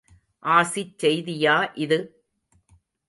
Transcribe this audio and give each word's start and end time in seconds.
ஆசிச் 0.43 0.95
செய்தியா 1.03 1.55
இது? 1.75 1.99